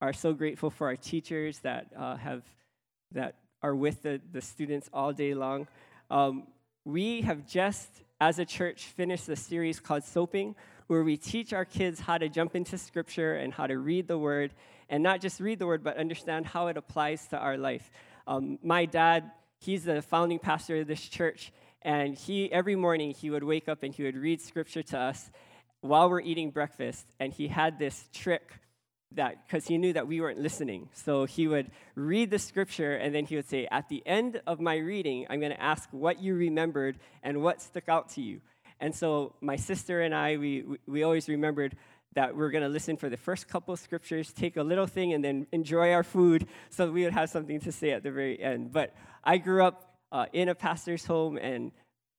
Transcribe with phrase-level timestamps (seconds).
[0.00, 2.42] are so grateful for our teachers that uh, have
[3.12, 5.66] that are with the, the students all day long.
[6.10, 6.48] Um,
[6.84, 7.88] we have just,
[8.20, 10.54] as a church, finished a series called Soaping,
[10.86, 14.18] where we teach our kids how to jump into Scripture and how to read the
[14.18, 14.52] Word,
[14.88, 17.90] and not just read the Word, but understand how it applies to our life.
[18.26, 21.52] Um, my dad, he's the founding pastor of this church,
[21.82, 25.30] and he every morning he would wake up and he would read Scripture to us
[25.80, 28.52] while we're eating breakfast, and he had this trick
[29.12, 30.88] that because he knew that we weren't listening.
[30.92, 34.60] So he would read the scripture and then he would say, At the end of
[34.60, 38.40] my reading, I'm going to ask what you remembered and what stuck out to you.
[38.80, 41.76] And so my sister and I, we, we always remembered
[42.14, 45.12] that we are going to listen for the first couple scriptures, take a little thing,
[45.12, 48.40] and then enjoy our food so we would have something to say at the very
[48.40, 48.72] end.
[48.72, 51.72] But I grew up uh, in a pastor's home and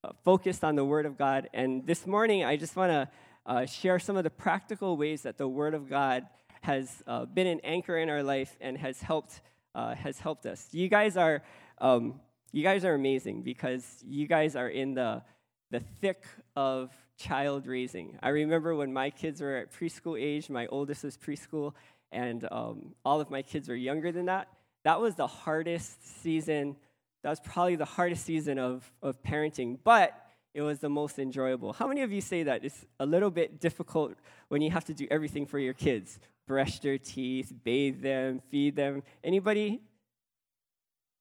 [0.03, 1.49] uh, focused on the Word of God.
[1.53, 3.09] And this morning, I just want to
[3.47, 6.27] uh, share some of the practical ways that the Word of God
[6.67, 9.41] has uh, been an anchor in our life and has helped
[9.73, 10.67] uh, has helped us.
[10.71, 11.41] You guys are
[11.79, 12.19] um,
[12.51, 15.23] you guys are amazing because you guys are in the
[15.71, 16.23] the thick
[16.55, 18.17] of child raising.
[18.21, 20.49] I remember when my kids were at preschool age.
[20.49, 21.73] My oldest was preschool,
[22.11, 24.47] and um, all of my kids were younger than that.
[24.83, 26.75] That was the hardest season.
[27.23, 30.13] That was probably the hardest season of, of parenting, but
[30.53, 31.73] it was the most enjoyable.
[31.73, 34.13] How many of you say that it's a little bit difficult
[34.47, 36.19] when you have to do everything for your kids?
[36.47, 39.03] Brush their teeth, bathe them, feed them.
[39.23, 39.81] Anybody?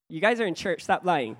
[0.09, 1.37] You guys are in church, stop lying.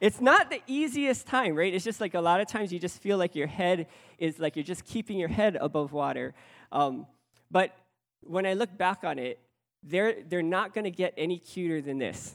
[0.00, 1.72] It's not the easiest time, right?
[1.72, 3.86] It's just like a lot of times you just feel like your head
[4.18, 6.34] is like you're just keeping your head above water.
[6.72, 7.06] Um,
[7.52, 7.76] but
[8.22, 9.38] when I look back on it,
[9.84, 12.34] they're, they're not going to get any cuter than this.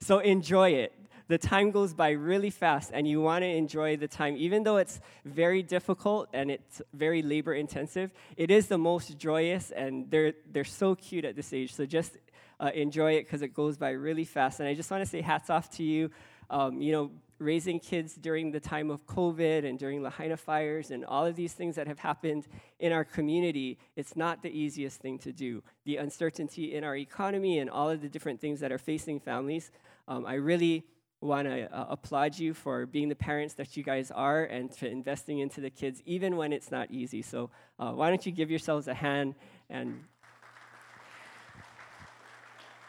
[0.00, 0.92] So enjoy it
[1.28, 4.36] the time goes by really fast and you want to enjoy the time.
[4.36, 9.70] Even though it's very difficult and it's very labor intensive it is the most joyous
[9.70, 11.74] and they're they're so cute at this age.
[11.74, 12.16] So just
[12.60, 14.60] uh, enjoy it because it goes by really fast.
[14.60, 16.10] And i just want to say hats off to you.
[16.50, 21.04] Um, you know raising kids during the time of covid and during lahaina fires and
[21.04, 22.48] all of these things that have happened
[22.80, 25.62] in our community it's not the easiest thing to do.
[25.84, 29.70] The uncertainty in our economy and all of the different things that are facing families
[30.08, 30.84] um, i really
[31.20, 34.86] want to uh, applaud you for being the parents that you guys are and for
[34.86, 37.22] investing into the kids, even when it's not easy.
[37.22, 39.34] So, uh, why don't you give yourselves a hand?
[39.68, 40.04] And,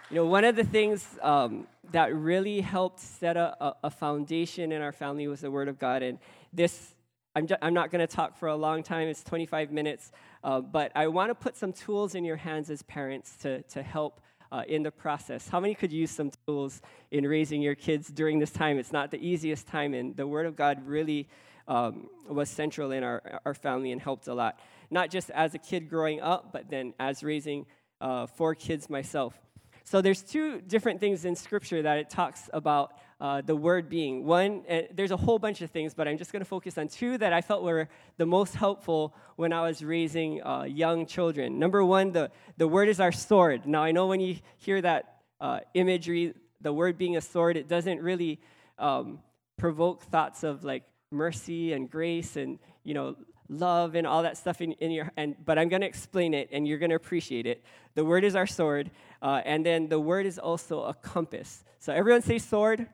[0.09, 4.81] you know, one of the things um, that really helped set a, a, foundation in
[4.81, 6.03] our family was the Word of God.
[6.03, 6.19] And
[6.53, 6.93] this,
[7.35, 10.11] I'm, just, I'm not going to talk for a long time, it's 25 minutes,
[10.43, 13.81] uh, but I want to put some tools in your hands as parents to, to
[13.81, 14.21] help
[14.51, 15.47] uh, in the process.
[15.47, 18.77] How many could use some tools in raising your kids during this time?
[18.79, 21.27] It's not the easiest time, and the Word of God really
[21.67, 24.59] um, was central in our, our family and helped a lot.
[24.89, 27.65] Not just as a kid growing up, but then as raising
[28.01, 29.39] uh, four kids myself.
[29.83, 34.23] So there's two different things in Scripture that it talks about uh, the word being.
[34.23, 36.87] One, uh, there's a whole bunch of things, but I'm just going to focus on
[36.87, 41.59] two that I felt were the most helpful when I was raising uh, young children.
[41.59, 43.65] Number one, the, the word is our sword.
[43.65, 47.67] Now, I know when you hear that uh, imagery, the word being a sword, it
[47.67, 48.39] doesn't really
[48.77, 49.19] um,
[49.57, 53.15] provoke thoughts of like mercy and grace and, you know,
[53.49, 56.47] love and all that stuff in, in your and but i'm going to explain it
[56.51, 57.63] and you're going to appreciate it
[57.95, 58.91] the word is our sword
[59.23, 62.87] uh, and then the word is also a compass so everyone say sword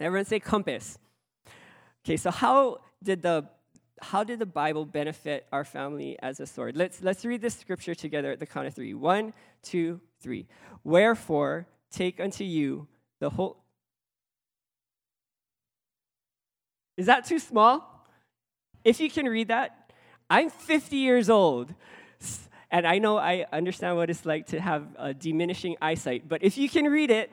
[0.00, 0.98] Everyone say compass.
[2.04, 3.48] Okay, so how did the
[4.02, 6.76] how did the Bible benefit our family as a sword?
[6.76, 8.94] Let's let's read this scripture together at the count of three.
[8.94, 9.32] One,
[9.62, 10.46] two, three.
[10.82, 12.88] Wherefore take unto you
[13.20, 13.62] the whole.
[16.96, 18.06] Is that too small?
[18.84, 19.92] If you can read that,
[20.28, 21.74] I'm 50 years old.
[22.70, 26.58] And I know I understand what it's like to have a diminishing eyesight, but if
[26.58, 27.30] you can read it,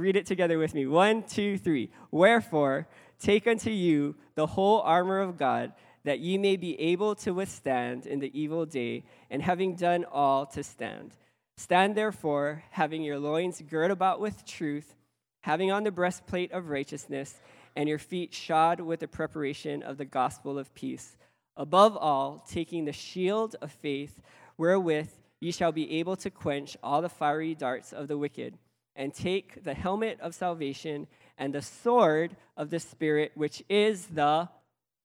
[0.00, 0.86] Read it together with me.
[0.86, 1.90] One, two, three.
[2.10, 2.88] Wherefore,
[3.18, 5.74] take unto you the whole armor of God,
[6.04, 10.46] that ye may be able to withstand in the evil day, and having done all,
[10.46, 11.12] to stand.
[11.58, 14.94] Stand therefore, having your loins girt about with truth,
[15.42, 17.38] having on the breastplate of righteousness,
[17.76, 21.18] and your feet shod with the preparation of the gospel of peace.
[21.58, 24.22] Above all, taking the shield of faith,
[24.56, 25.10] wherewith
[25.40, 28.56] ye shall be able to quench all the fiery darts of the wicked
[28.96, 31.06] and take the helmet of salvation
[31.38, 34.48] and the sword of the Spirit, which is the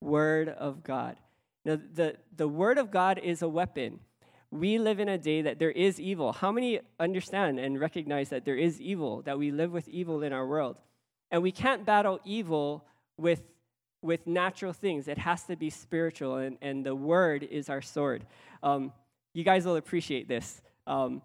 [0.02, 1.18] Word of God.
[1.64, 4.00] Now, the, the Word of God is a weapon.
[4.52, 6.32] We live in a day that there is evil.
[6.32, 10.34] How many understand and recognize that there is evil, that we live with evil in
[10.34, 10.78] our world?
[11.32, 12.86] And we can't battle evil
[13.18, 13.42] with,
[14.02, 15.08] with natural things.
[15.08, 18.26] It has to be spiritual, and, and the Word is our sword.
[18.62, 18.94] Um,
[19.34, 20.62] you guys will appreciate this.
[20.88, 21.22] Um,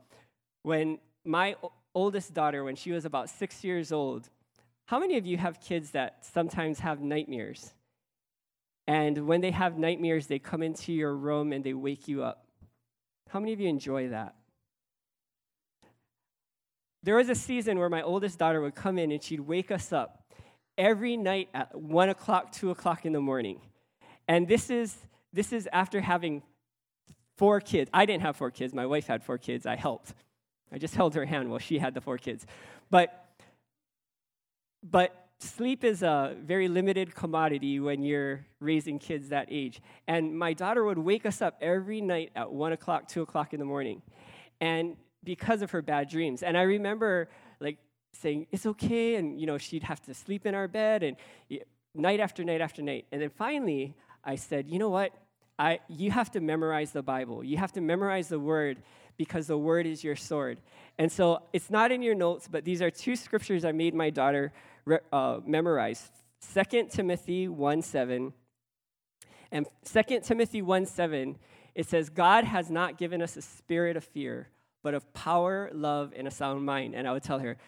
[0.63, 1.57] when my
[1.95, 4.29] oldest daughter, when she was about six years old,
[4.87, 7.73] how many of you have kids that sometimes have nightmares?
[8.87, 12.47] And when they have nightmares, they come into your room and they wake you up.
[13.29, 14.35] How many of you enjoy that?
[17.03, 19.93] There was a season where my oldest daughter would come in and she'd wake us
[19.93, 20.25] up
[20.77, 23.61] every night at 1 o'clock, 2 o'clock in the morning.
[24.27, 24.97] And this is,
[25.33, 26.43] this is after having
[27.37, 27.91] four kids.
[27.95, 29.67] I didn't have four kids, my wife had four kids.
[29.67, 30.15] I helped.
[30.73, 32.47] I just held her hand while she had the four kids.
[32.91, 33.27] But,
[34.83, 39.81] but sleep is a very limited commodity when you're raising kids that age.
[40.07, 43.59] And my daughter would wake us up every night at 1 o'clock, 2 o'clock in
[43.59, 44.03] the morning.
[44.61, 46.43] And because of her bad dreams.
[46.43, 47.29] And I remember
[47.61, 47.79] like
[48.13, 49.17] saying, it's okay.
[49.17, 51.17] And, you know, she'd have to sleep in our bed and
[51.95, 53.07] night after night after night.
[53.13, 53.95] And then finally,
[54.25, 55.13] I said, you know what?
[55.59, 57.45] I, you have to memorize the Bible.
[57.45, 58.83] You have to memorize the word
[59.21, 60.63] because the word is your sword.
[60.97, 64.09] And so it's not in your notes, but these are two scriptures I made my
[64.09, 64.51] daughter
[65.13, 66.11] uh, memorize
[66.55, 68.33] 2 Timothy 1 7.
[69.53, 71.37] And 2 Timothy 1 7,
[71.75, 74.49] it says, God has not given us a spirit of fear,
[74.83, 76.95] but of power, love, and a sound mind.
[76.95, 77.59] And I would tell her,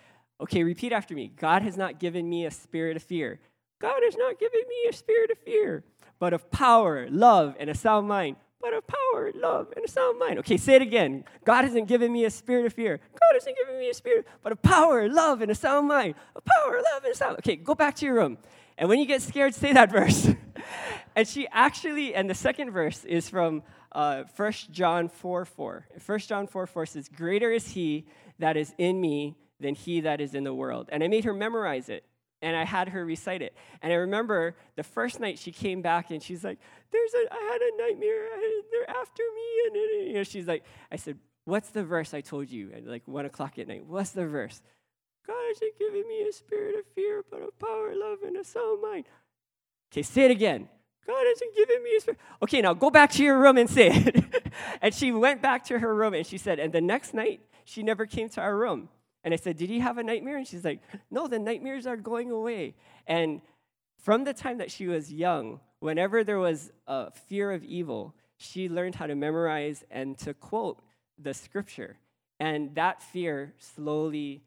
[0.41, 3.41] okay, repeat after me God has not given me a spirit of fear.
[3.79, 5.85] God has not given me a spirit of fear,
[6.19, 8.37] but of power, love, and a sound mind.
[8.63, 10.39] But of power, love, and a sound mind.
[10.39, 11.25] Okay, say it again.
[11.45, 12.99] God hasn't given me a spirit of fear.
[13.13, 16.15] God hasn't given me a spirit, but of power, love, and a sound mind.
[16.37, 17.39] Of power, love, and a sound.
[17.39, 18.39] Okay, go back to your room.
[18.79, 20.29] And when you get scared, say that verse.
[21.17, 25.87] and she actually, and the second verse is from uh, 1 John 4 4.
[26.05, 28.07] 1 John 4 4 says, Greater is he
[28.39, 30.89] that is in me than he that is in the world.
[30.93, 32.05] And I made her memorize it.
[32.43, 33.57] And I had her recite it.
[33.81, 36.59] And I remember the first night she came back and she's like,
[36.91, 38.29] There's a, I had a nightmare.
[38.71, 39.67] they're after me.
[39.67, 43.03] And, you know, she's like, I said, What's the verse I told you at like
[43.07, 43.85] one o'clock at night?
[43.87, 44.61] What's the verse?
[45.27, 48.83] God hasn't given me a spirit of fear, but of power, love, and a sound
[48.83, 49.05] mind.
[49.93, 50.69] Okay, say it again.
[51.07, 52.21] God hasn't given me a spirit.
[52.43, 54.43] Okay, now go back to your room and say it.
[54.83, 57.83] and she went back to her room and she said, and the next night, she
[57.83, 58.89] never came to our room.
[59.25, 60.37] And I said, Did you have a nightmare?
[60.37, 60.81] And she's like,
[61.11, 62.75] No, the nightmares are going away.
[63.07, 63.41] And
[63.99, 68.69] from the time that she was young, whenever there was a fear of evil, she
[68.69, 70.83] learned how to memorize and to quote
[71.19, 71.97] the scripture.
[72.41, 74.43] And that fear slowly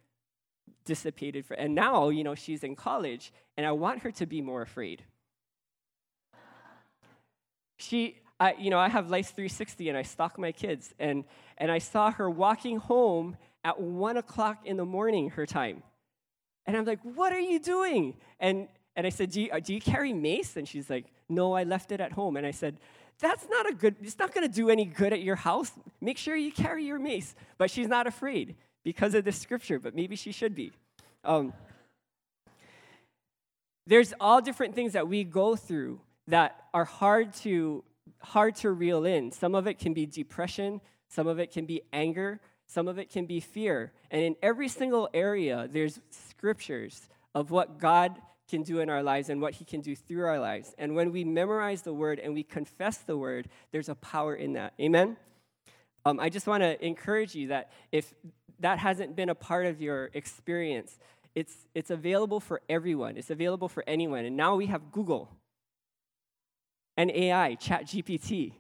[0.84, 1.46] dissipated.
[1.46, 4.62] For, and now, you know, she's in college, and I want her to be more
[4.62, 5.04] afraid
[7.78, 10.94] she, I, you know, I have Life 360 and I stalk my kids.
[11.00, 11.24] And,
[11.58, 15.82] and I saw her walking home at one o'clock in the morning, her time.
[16.68, 18.14] And I'm like, what are you doing?
[18.40, 20.56] And, and I said, do you, do you carry mace?
[20.56, 22.38] And she's like, no, I left it at home.
[22.38, 22.78] And I said,
[23.20, 25.72] that's not a good, it's not going to do any good at your house.
[26.00, 27.34] Make sure you carry your mace.
[27.58, 30.72] But she's not afraid because of the scripture, but maybe she should be.
[31.24, 31.52] Um,
[33.88, 37.84] there's all different things that we go through that are hard to
[38.20, 39.32] hard to reel in.
[39.32, 43.10] Some of it can be depression, some of it can be anger, some of it
[43.10, 43.92] can be fear.
[44.12, 48.20] And in every single area, there's scriptures of what God
[48.50, 50.74] can do in our lives and what he can do through our lives.
[50.78, 54.54] And when we memorize the word and we confess the word, there's a power in
[54.54, 54.74] that.
[54.80, 55.18] Amen?
[56.06, 58.14] Um, I just want to encourage you that if
[58.60, 60.98] that hasn't been a part of your experience,
[61.34, 64.26] it's, it's available for everyone, it's available for anyone.
[64.26, 65.30] And now we have Google
[66.96, 68.54] and AI, ChatGPT.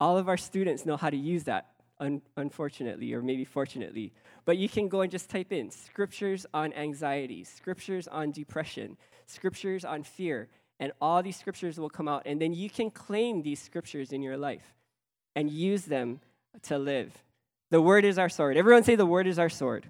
[0.00, 1.71] All of our students know how to use that,
[2.02, 4.12] un- unfortunately, or maybe fortunately.
[4.44, 9.84] But you can go and just type in scriptures on anxiety, scriptures on depression, scriptures
[9.84, 10.48] on fear,
[10.80, 12.22] and all these scriptures will come out.
[12.26, 14.74] And then you can claim these scriptures in your life
[15.36, 16.20] and use them
[16.64, 17.16] to live.
[17.70, 18.56] The word is our sword.
[18.56, 19.86] Everyone say, The word is our sword.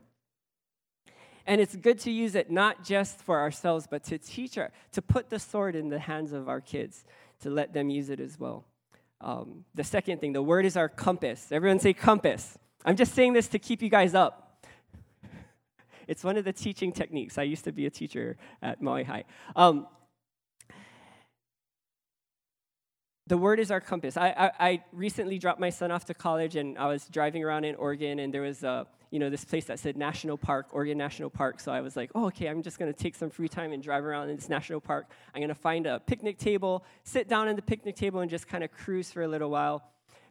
[1.45, 5.03] And it's good to use it not just for ourselves, but to teach our, to
[5.03, 7.05] put the sword in the hands of our kids
[7.41, 8.65] to let them use it as well.
[9.23, 11.53] Um, the second thing, the word is our compass.
[11.53, 12.59] Everyone say compass.
[12.85, 14.67] I'm just saying this to keep you guys up.
[16.09, 17.39] It's one of the teaching techniques.
[17.39, 19.25] I used to be a teacher at Maui High.
[19.55, 19.87] Um,
[23.27, 24.17] the word is our compass.
[24.17, 27.65] I, I, I, recently dropped my son off to college, and I was driving around
[27.65, 30.97] in Oregon, and there was a you know, this place that said National Park, Oregon
[30.97, 31.61] National Park.
[31.61, 34.05] So I was like, oh, okay, I'm just to take some free time and drive
[34.05, 35.11] around in this national park.
[35.35, 38.65] I'm to find a picnic table, sit down at the picnic table, and just kind
[38.65, 39.83] of cruise for a little while.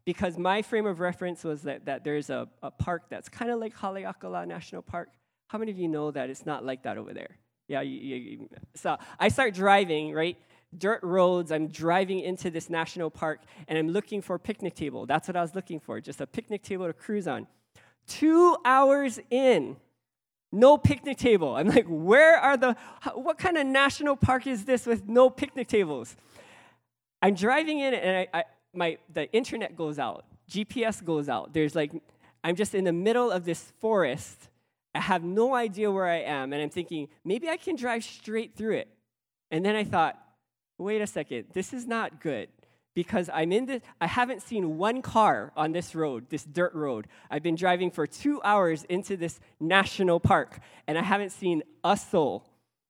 [0.03, 3.60] Because my frame of reference was that, that there's a, a park that's kind of
[3.60, 5.10] like Haleakala National Park.
[5.48, 7.38] How many of you know that it's not like that over there?
[7.67, 10.38] Yeah, you, you, so I start driving, right?
[10.77, 11.51] Dirt roads.
[11.51, 15.05] I'm driving into this national park and I'm looking for a picnic table.
[15.05, 17.47] That's what I was looking for, just a picnic table to cruise on.
[18.07, 19.77] Two hours in,
[20.51, 21.55] no picnic table.
[21.55, 22.75] I'm like, where are the,
[23.13, 26.15] what kind of national park is this with no picnic tables?
[27.21, 31.53] I'm driving in and I, I, my, the internet goes out, GPS goes out.
[31.53, 31.91] There's like,
[32.43, 34.49] I'm just in the middle of this forest.
[34.95, 36.53] I have no idea where I am.
[36.53, 38.87] And I'm thinking, maybe I can drive straight through it.
[39.51, 40.19] And then I thought,
[40.81, 42.50] wait a second, this is not good
[42.93, 47.07] because I'm in this, I haven't seen one car on this road, this dirt road.
[47.29, 51.95] I've been driving for two hours into this national park and I haven't seen a
[51.95, 52.45] soul.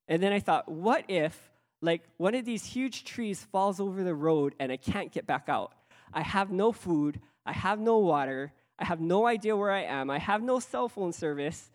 [0.08, 4.16] And then I thought, what if, like, one of these huge trees falls over the
[4.16, 5.74] road and I can't get back out?
[6.14, 10.10] I have no food, I have no water, I have no idea where I am,
[10.10, 11.70] I have no cell phone service.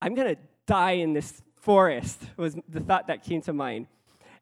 [0.00, 3.86] I'm gonna die in this forest, was the thought that came to mind.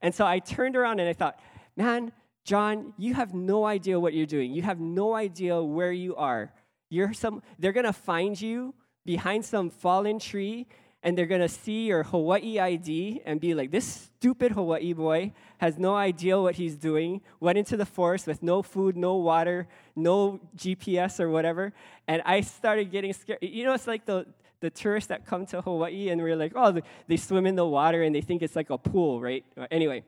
[0.07, 1.41] And so I turned around and I thought,
[1.77, 2.13] man,
[2.45, 4.53] John, you have no idea what you're doing.
[4.53, 6.53] You have no idea where you are.
[6.91, 8.73] You're some, they're going to find you
[9.05, 10.69] behind some fallen tree
[11.03, 15.33] and they're going to see your Hawaii ID and be like, this stupid Hawaii boy
[15.59, 19.67] has no idea what he's doing, went into the forest with no food, no water,
[19.97, 21.73] no GPS or whatever.
[22.07, 23.41] And I started getting scared.
[23.43, 24.25] You know, it's like the,
[24.61, 28.03] the tourists that come to Hawaii and we're like, oh, they swim in the water
[28.03, 29.45] and they think it's like a pool, right?
[29.71, 30.03] Anyway.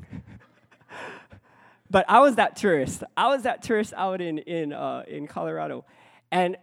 [1.90, 3.02] but I was that tourist.
[3.16, 5.84] I was that tourist out in, in, uh, in Colorado.
[6.30, 6.56] And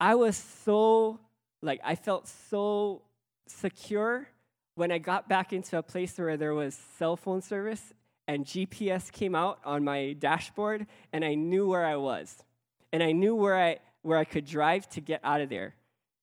[0.00, 1.20] I was so,
[1.60, 3.02] like, I felt so
[3.46, 4.28] secure
[4.74, 7.92] when I got back into a place where there was cell phone service
[8.26, 12.42] and GPS came out on my dashboard and I knew where I was.
[12.90, 15.74] And I knew where I, where I could drive to get out of there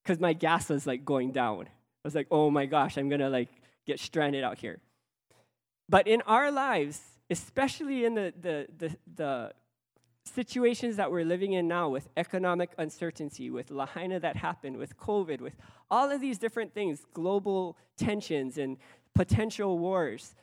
[0.06, 1.66] because my gas was like going down.
[1.66, 3.50] I was like, oh my gosh, I'm gonna like
[3.88, 4.80] get stranded out here.
[5.90, 9.52] But in our lives, especially in the, the, the, the
[10.26, 15.42] situations that we're living in now with economic uncertainty, with Lahaina that happened, with COVID,
[15.42, 15.56] with
[15.90, 18.78] all of these different things, global tensions and
[19.14, 20.36] potential wars,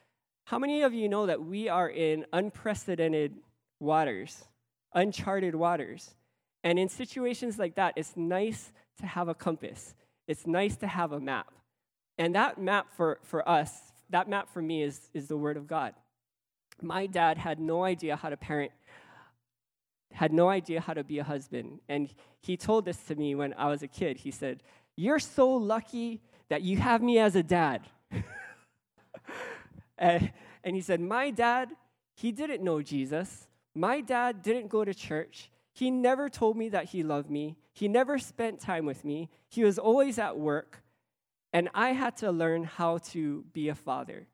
[0.45, 3.37] how many of you know that we are in unprecedented
[3.78, 4.45] waters,
[4.92, 6.14] uncharted waters?
[6.64, 9.95] And in situations like that, it's nice to have a compass.
[10.27, 11.53] It's nice to have a map.
[12.19, 15.67] And that map for, for us, that map for me is, is the Word of
[15.67, 15.95] God.
[16.81, 18.73] My dad had no idea how to parent,
[20.13, 21.81] had no idea how to be a husband.
[21.89, 22.09] And
[22.41, 24.19] he told this to me when I was a kid.
[24.19, 24.63] He said,
[24.97, 27.83] You're so lucky that you have me as a dad.
[29.99, 30.33] and,
[30.65, 31.71] and he said, My dad,
[32.15, 33.49] he didn't know Jesus.
[33.75, 35.51] My dad didn't go to church.
[35.73, 37.57] He never told me that he loved me.
[37.73, 39.31] He never spent time with me.
[39.49, 40.83] He was always at work.
[41.52, 44.26] And I had to learn how to be a father.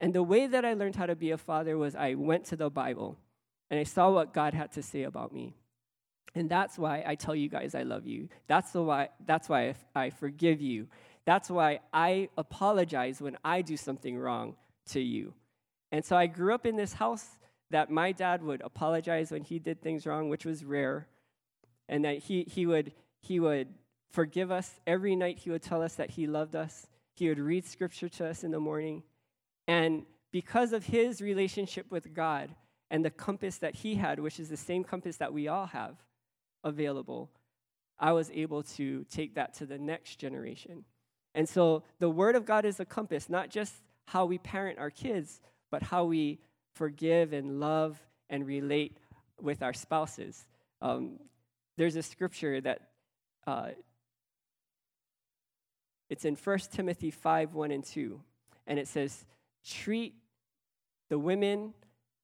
[0.00, 2.56] And the way that I learned how to be a father was I went to
[2.56, 3.18] the Bible
[3.70, 5.54] and I saw what God had to say about me.
[6.34, 8.28] And that's why I tell you guys I love you.
[8.46, 10.88] That's, the why, that's why I forgive you.
[11.24, 14.54] That's why I apologize when I do something wrong
[14.90, 15.34] to you.
[15.90, 17.26] And so I grew up in this house
[17.70, 21.08] that my dad would apologize when he did things wrong, which was rare,
[21.88, 23.68] and that he, he, would, he would
[24.10, 24.80] forgive us.
[24.86, 26.86] Every night he would tell us that he loved us.
[27.14, 29.02] He would read scripture to us in the morning.
[29.66, 32.54] And because of his relationship with God
[32.90, 35.96] and the compass that he had, which is the same compass that we all have
[36.62, 37.30] available,
[37.98, 40.84] I was able to take that to the next generation.
[41.34, 43.74] And so the Word of God is a compass, not just
[44.06, 45.40] how we parent our kids,
[45.70, 46.38] but how we
[46.74, 47.98] forgive and love
[48.30, 48.98] and relate
[49.40, 50.46] with our spouses.
[50.80, 51.18] Um,
[51.76, 52.80] there's a scripture that
[53.46, 53.68] uh,
[56.08, 58.20] it's in 1 Timothy 5 1 and 2,
[58.66, 59.24] and it says,
[59.64, 60.14] Treat
[61.08, 61.74] the women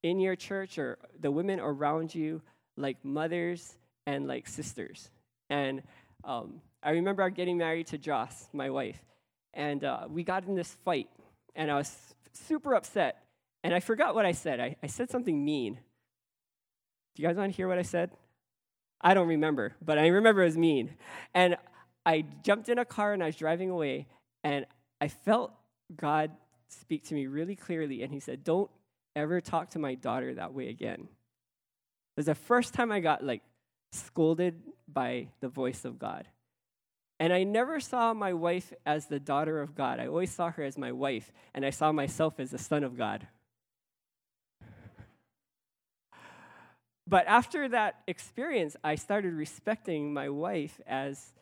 [0.03, 2.43] in your church or the women around you
[2.77, 5.11] like mothers and like sisters.
[5.51, 5.83] And
[6.25, 9.01] um, I remember getting married to Joss, my wife,
[9.55, 11.09] and uh, we got in this fight,
[11.55, 13.23] and I was super upset
[13.65, 14.61] and I forgot what I said.
[14.61, 15.79] I, I said something mean.
[17.15, 18.11] Do you guys want to hear what I said?
[19.03, 20.91] I don't remember, but I remember it was mean.
[21.35, 21.57] And
[22.07, 24.07] I jumped in a car and I was driving away,
[24.45, 24.67] and
[25.01, 25.53] I felt
[25.95, 26.31] God
[26.69, 28.03] speak to me really clearly.
[28.03, 28.71] And He said, Don't
[29.17, 31.01] ever talk to my daughter that way again.
[31.01, 33.43] It was the first time I got like
[33.93, 36.27] scolded by the voice of God.
[37.21, 40.01] And I never saw my wife as the daughter of God.
[40.01, 42.97] I always saw her as my wife, and I saw myself as the son of
[42.97, 43.27] God.
[47.13, 51.35] But after that experience, I started respecting my wife as,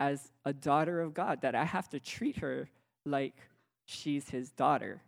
[0.00, 2.68] as a daughter of God, that I have to treat her
[3.04, 3.36] like
[3.84, 5.00] she's his daughter.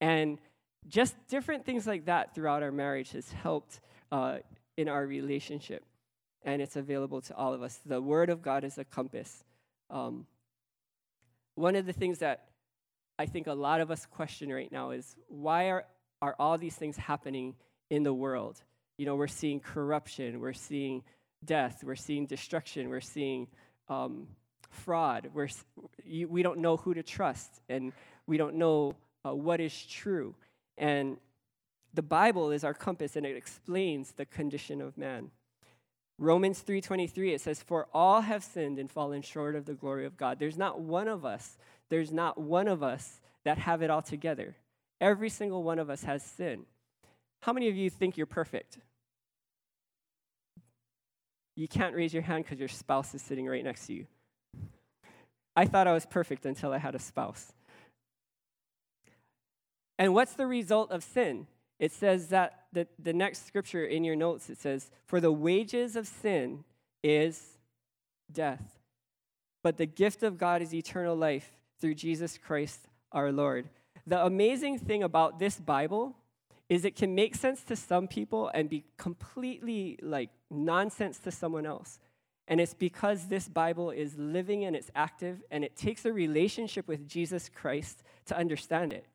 [0.00, 0.38] And
[0.86, 3.80] just different things like that throughout our marriage has helped
[4.12, 4.36] uh,
[4.76, 5.84] in our relationship.
[6.44, 7.80] And it's available to all of us.
[7.84, 9.42] The Word of God is a compass.
[9.90, 10.28] Um,
[11.56, 12.44] one of the things that
[13.18, 15.86] I think a lot of us question right now is why are,
[16.22, 17.56] are all these things happening
[17.90, 18.62] in the world?
[18.96, 21.02] You know, we're seeing corruption, we're seeing
[21.44, 23.48] death, we're seeing destruction, we're seeing
[23.88, 24.28] um,
[24.70, 25.48] fraud, we're,
[26.28, 27.92] we don't know who to trust, and
[28.26, 28.94] we don't know
[29.26, 30.34] uh, what is true.
[30.78, 31.16] And
[31.92, 35.30] the Bible is our compass and it explains the condition of man.
[36.18, 40.16] Romans 3:23 it says for all have sinned and fallen short of the glory of
[40.16, 40.38] God.
[40.38, 41.56] There's not one of us,
[41.88, 44.56] there's not one of us that have it all together.
[45.00, 46.66] Every single one of us has sin.
[47.44, 48.78] How many of you think you're perfect?
[51.56, 54.06] You can't raise your hand because your spouse is sitting right next to you.
[55.54, 57.52] I thought I was perfect until I had a spouse.
[59.98, 61.46] And what's the result of sin?
[61.78, 65.96] It says that the, the next scripture in your notes, it says, For the wages
[65.96, 66.64] of sin
[67.02, 67.58] is
[68.32, 68.78] death.
[69.62, 73.68] But the gift of God is eternal life through Jesus Christ our Lord.
[74.06, 76.16] The amazing thing about this Bible
[76.68, 81.66] is it can make sense to some people and be completely like nonsense to someone
[81.66, 81.98] else.
[82.48, 86.88] And it's because this Bible is living and it's active and it takes a relationship
[86.88, 89.06] with Jesus Christ to understand it.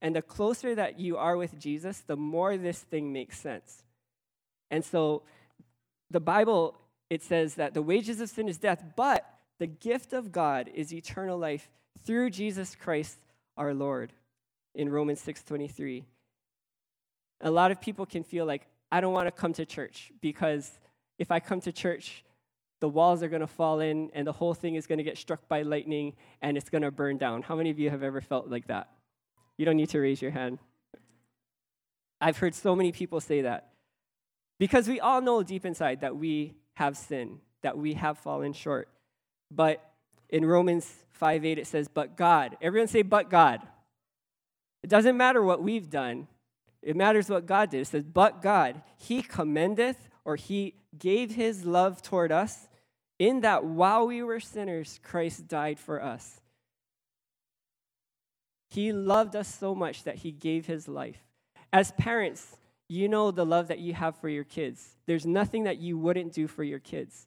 [0.00, 3.84] And the closer that you are with Jesus, the more this thing makes sense.
[4.70, 5.22] And so
[6.10, 6.76] the Bible,
[7.08, 9.26] it says that the wages of sin is death, but
[9.58, 11.70] the gift of God is eternal life
[12.04, 13.18] through Jesus Christ
[13.56, 14.12] our Lord
[14.74, 16.04] in Romans 6:23.
[17.42, 20.78] A lot of people can feel like I don't want to come to church because
[21.18, 22.24] if I come to church,
[22.80, 25.18] the walls are going to fall in and the whole thing is going to get
[25.18, 27.42] struck by lightning and it's going to burn down.
[27.42, 28.90] How many of you have ever felt like that?
[29.56, 30.58] You don't need to raise your hand.
[32.20, 33.70] I've heard so many people say that.
[34.58, 38.88] Because we all know deep inside that we have sin, that we have fallen short.
[39.50, 39.92] But
[40.28, 42.56] in Romans 5 8, it says, But God.
[42.62, 43.60] Everyone say, But God.
[44.82, 46.26] It doesn't matter what we've done,
[46.82, 47.82] it matters what God did.
[47.82, 52.68] It says, But God, He commendeth, or He gave His love toward us,
[53.18, 56.40] in that while we were sinners, Christ died for us.
[58.72, 61.22] He loved us so much that he gave his life.
[61.74, 62.56] As parents,
[62.88, 64.96] you know the love that you have for your kids.
[65.04, 67.26] There's nothing that you wouldn't do for your kids.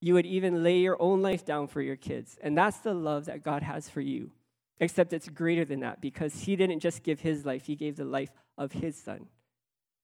[0.00, 2.36] You would even lay your own life down for your kids.
[2.42, 4.32] And that's the love that God has for you.
[4.80, 8.04] Except it's greater than that because he didn't just give his life, he gave the
[8.04, 9.26] life of his son,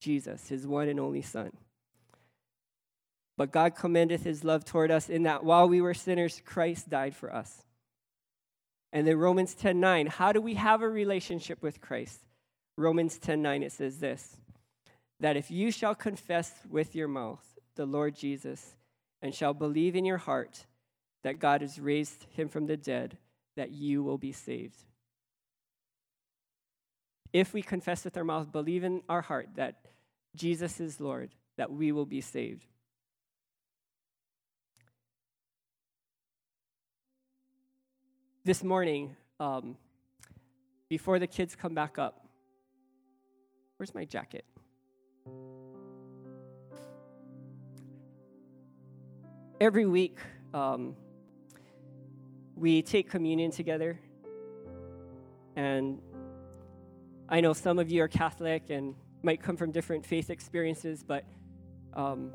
[0.00, 1.52] Jesus, his one and only son.
[3.36, 7.14] But God commendeth his love toward us in that while we were sinners, Christ died
[7.14, 7.62] for us.
[8.94, 12.20] And then Romans 10:9, how do we have a relationship with Christ?
[12.78, 14.38] Romans 10:9 it says this,
[15.20, 18.74] that if you shall confess with your mouth the Lord Jesus
[19.20, 20.64] and shall believe in your heart
[21.24, 23.18] that God has raised him from the dead,
[23.56, 24.84] that you will be saved.
[27.36, 29.74] If we confess with our mouth, believe in our heart that
[30.34, 32.64] Jesus is Lord, that we will be saved.
[38.46, 39.76] this morning, um,
[40.88, 42.28] before the kids come back up,
[43.76, 44.44] where's my jacket?
[49.60, 50.18] Every week,
[50.54, 50.94] um,
[52.54, 53.98] we take communion together.
[55.56, 56.00] And
[57.28, 61.24] I know some of you are Catholic and might come from different faith experiences, but
[61.92, 62.32] um,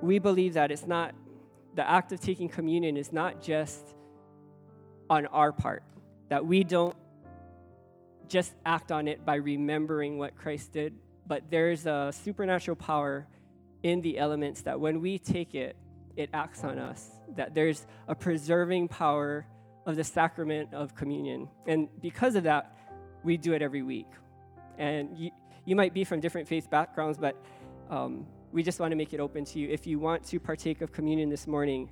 [0.00, 1.14] we believe that it's not,
[1.74, 3.84] the act of taking communion is not just
[5.10, 5.82] on our part,
[6.28, 6.96] that we don't
[8.28, 10.94] just act on it by remembering what Christ did,
[11.26, 13.26] but there's a supernatural power
[13.82, 15.76] in the elements that when we take it,
[16.16, 19.44] it acts on us, that there's a preserving power
[19.86, 21.48] of the sacrament of communion.
[21.66, 22.75] And because of that,
[23.26, 24.06] we do it every week.
[24.78, 25.30] And you,
[25.64, 27.36] you might be from different faith backgrounds, but
[27.90, 29.68] um, we just want to make it open to you.
[29.68, 31.90] If you want to partake of communion this morning,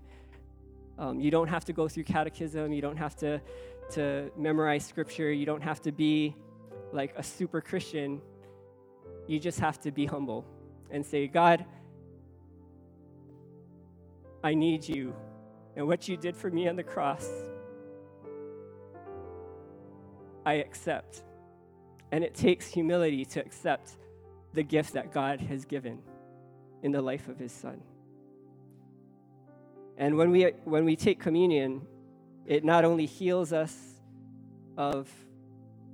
[0.96, 2.72] um, you don't have to go through catechism.
[2.72, 3.40] You don't have to,
[3.90, 5.32] to memorize scripture.
[5.32, 6.36] You don't have to be
[6.92, 8.22] like a super Christian.
[9.26, 10.46] You just have to be humble
[10.90, 11.64] and say, God,
[14.44, 15.14] I need you.
[15.74, 17.28] And what you did for me on the cross,
[20.44, 21.22] I accept.
[22.12, 23.96] And it takes humility to accept
[24.52, 25.98] the gift that God has given
[26.82, 27.80] in the life of his son.
[29.96, 31.86] And when we, when we take communion,
[32.46, 33.76] it not only heals us
[34.76, 35.08] of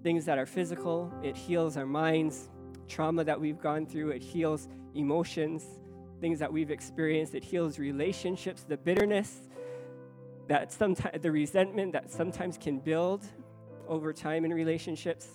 [0.02, 2.48] things that are physical, it heals our minds,
[2.88, 5.64] trauma that we've gone through, it heals emotions,
[6.20, 9.48] things that we've experienced, it heals relationships, the bitterness,
[10.48, 13.24] that sometimes the resentment that sometimes can build
[13.90, 15.28] over time in relationships.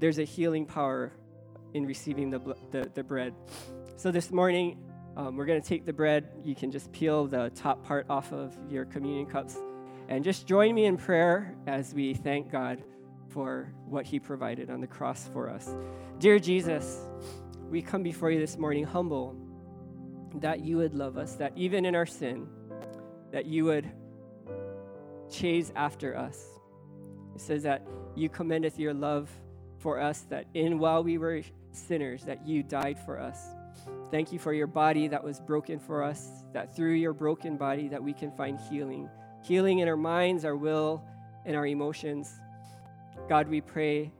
[0.00, 1.12] There's a healing power
[1.74, 3.34] in receiving the, the, the bread.
[3.96, 4.78] So this morning,
[5.16, 6.28] um, we're going to take the bread.
[6.42, 9.56] You can just peel the top part off of your communion cups
[10.08, 12.82] and just join me in prayer as we thank God
[13.28, 15.68] for what He provided on the cross for us.
[16.18, 17.00] Dear Jesus,
[17.68, 19.36] we come before you this morning humble
[20.36, 22.46] that you would love us, that even in our sin,
[23.32, 23.90] that you would
[25.30, 26.46] chase after us.
[27.36, 29.28] It says that you commendeth your love
[29.76, 33.48] for us, that in while we were sinners, that you died for us.
[34.10, 37.88] Thank you for your body that was broken for us, that through your broken body
[37.88, 39.10] that we can find healing.
[39.44, 41.04] Healing in our minds, our will,
[41.44, 42.40] and our emotions.
[43.28, 44.14] God, we pray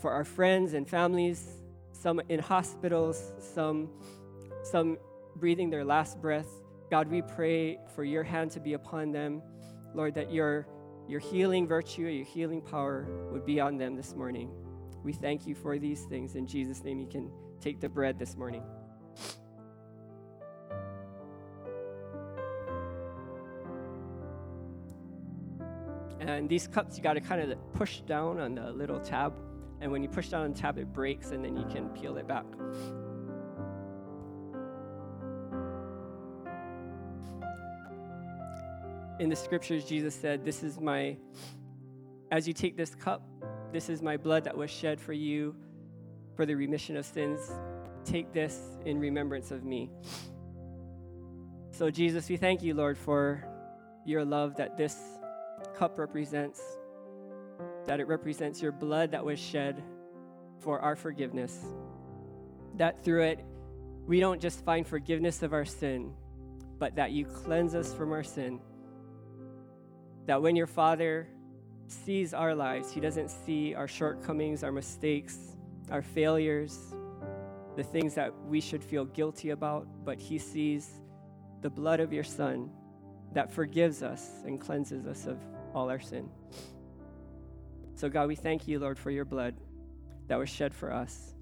[0.00, 1.46] for our friends and families,
[1.92, 3.88] some in hospitals, some,
[4.64, 4.98] some
[5.36, 6.48] breathing their last breath.
[6.90, 9.42] God, we pray for your hand to be upon them.
[9.94, 10.66] Lord, that your,
[11.08, 14.50] your healing virtue, your healing power would be on them this morning.
[15.02, 16.36] We thank you for these things.
[16.36, 18.62] In Jesus' name, you can take the bread this morning.
[26.20, 29.34] And these cups, you got to kind of push down on the little tab.
[29.80, 32.16] And when you push down on the tab, it breaks, and then you can peel
[32.16, 32.46] it back.
[39.22, 41.16] In the scriptures, Jesus said, This is my,
[42.32, 43.22] as you take this cup,
[43.72, 45.54] this is my blood that was shed for you
[46.34, 47.38] for the remission of sins.
[48.04, 49.92] Take this in remembrance of me.
[51.70, 53.44] So, Jesus, we thank you, Lord, for
[54.04, 54.98] your love that this
[55.76, 56.60] cup represents,
[57.86, 59.84] that it represents your blood that was shed
[60.58, 61.64] for our forgiveness.
[62.74, 63.44] That through it,
[64.04, 66.12] we don't just find forgiveness of our sin,
[66.80, 68.58] but that you cleanse us from our sin.
[70.26, 71.28] That when your Father
[71.88, 75.38] sees our lives, He doesn't see our shortcomings, our mistakes,
[75.90, 76.94] our failures,
[77.76, 81.00] the things that we should feel guilty about, but He sees
[81.60, 82.70] the blood of your Son
[83.32, 85.38] that forgives us and cleanses us of
[85.74, 86.28] all our sin.
[87.94, 89.54] So, God, we thank you, Lord, for your blood
[90.28, 91.34] that was shed for us.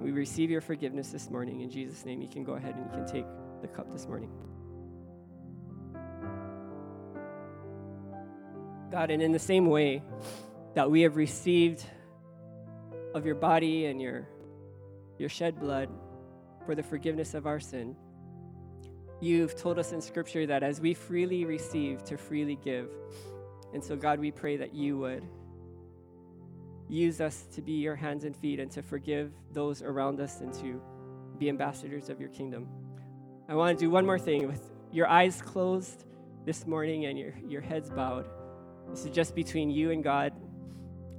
[0.00, 1.60] We receive your forgiveness this morning.
[1.60, 3.26] In Jesus' name, you can go ahead and you can take
[3.60, 4.30] the cup this morning.
[8.90, 10.02] God, and in the same way
[10.74, 11.84] that we have received
[13.14, 14.28] of your body and your,
[15.18, 15.88] your shed blood
[16.66, 17.94] for the forgiveness of our sin,
[19.20, 22.90] you've told us in Scripture that as we freely receive, to freely give.
[23.72, 25.22] And so, God, we pray that you would
[26.88, 30.52] use us to be your hands and feet and to forgive those around us and
[30.54, 30.82] to
[31.38, 32.66] be ambassadors of your kingdom.
[33.48, 36.04] I want to do one more thing with your eyes closed
[36.44, 38.26] this morning and your, your heads bowed.
[38.90, 40.32] This is just between you and God.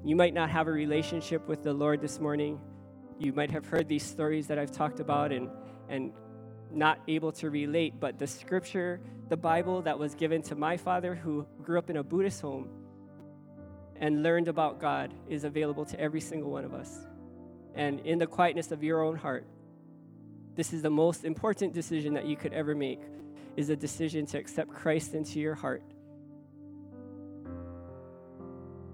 [0.03, 2.59] You might not have a relationship with the Lord this morning.
[3.17, 5.49] You might have heard these stories that I've talked about and,
[5.87, 6.11] and
[6.69, 11.15] not able to relate, but the scripture, the Bible that was given to my father
[11.15, 12.67] who grew up in a Buddhist home
[13.95, 17.07] and learned about God is available to every single one of us.
[17.73, 19.45] And in the quietness of your own heart,
[20.55, 22.99] this is the most important decision that you could ever make
[23.55, 25.83] is a decision to accept Christ into your heart.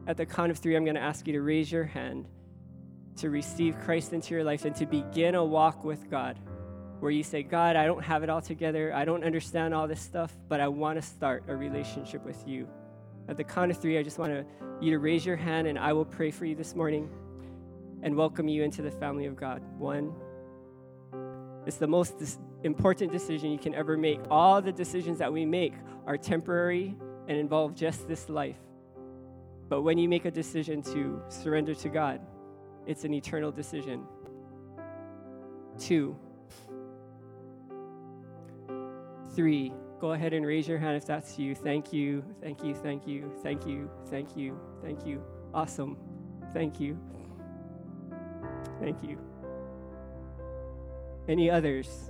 [0.08, 2.28] At the count of three, I'm going to ask you to raise your hand
[3.18, 6.40] to receive Christ into your life and to begin a walk with God
[7.00, 8.94] where you say, God, I don't have it all together.
[8.94, 12.68] I don't understand all this stuff, but I want to start a relationship with you.
[13.28, 14.48] At the count of three, I just want
[14.80, 17.10] you to raise your hand and I will pray for you this morning
[18.02, 19.62] and welcome you into the family of God.
[19.78, 20.14] One,
[21.66, 24.22] it's the most important decision you can ever make.
[24.32, 25.74] All the decisions that we make
[26.06, 26.96] are temporary
[27.28, 28.58] and involve just this life.
[29.70, 32.22] But when you make a decision to surrender to God,
[32.86, 34.06] it's an eternal decision.
[35.78, 36.18] Two,
[39.36, 41.54] three, go ahead and raise your hand if that's you.
[41.54, 45.22] Thank you, thank you, thank you, thank you, thank you, thank you.
[45.54, 45.98] Awesome.
[46.54, 46.98] Thank you.
[48.80, 49.20] Thank you.
[51.28, 52.10] Any others?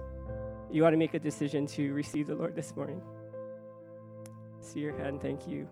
[0.72, 3.02] You want to make a decision to receive the Lord this morning?
[4.60, 5.22] See your hand.
[5.22, 5.68] Thank you.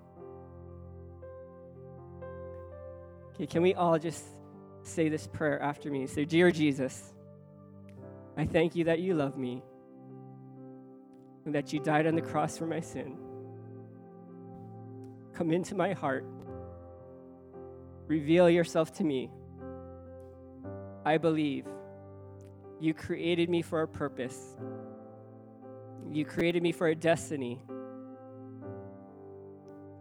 [3.36, 4.24] Okay, can we all just
[4.84, 6.08] say this prayer after me?
[6.08, 7.14] Say, Dear Jesus,
[8.36, 9.62] I thank you that you love me
[11.46, 13.18] and that you died on the cross for my sin.
[15.34, 16.26] Come into my heart
[18.08, 19.30] reveal yourself to me.
[21.06, 21.66] I believe
[22.80, 24.58] you created me for a purpose.
[26.12, 27.62] You created me for a destiny.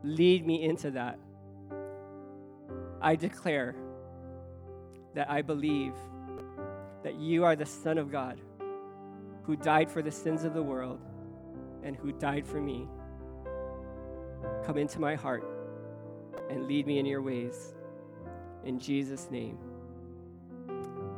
[0.02, 1.18] Lead me into that.
[3.04, 3.74] I declare
[5.14, 5.92] that I believe
[7.02, 8.40] that you are the Son of God
[9.42, 10.98] who died for the sins of the world
[11.82, 12.88] and who died for me.
[14.64, 15.44] Come into my heart
[16.48, 17.74] and lead me in your ways.
[18.64, 19.58] In Jesus' name,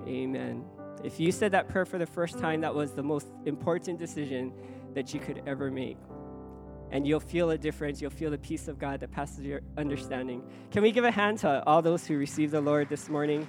[0.08, 0.64] amen.
[1.04, 4.52] If you said that prayer for the first time, that was the most important decision
[4.94, 5.98] that you could ever make.
[6.90, 8.00] And you'll feel a difference.
[8.00, 10.42] You'll feel the peace of God that passes your understanding.
[10.70, 13.46] Can we give a hand to all those who received the Lord this morning?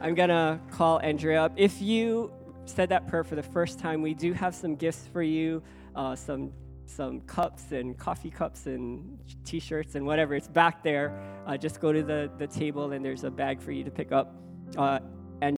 [0.00, 1.52] I'm going to call Andrea up.
[1.56, 2.32] If you
[2.64, 5.62] said that prayer for the first time, we do have some gifts for you,
[5.94, 6.52] uh, some
[6.86, 10.34] some cups and coffee cups and t-shirts and whatever.
[10.34, 11.16] It's back there.
[11.46, 14.10] Uh, just go to the, the table and there's a bag for you to pick
[14.10, 14.34] up.
[14.76, 14.98] Uh,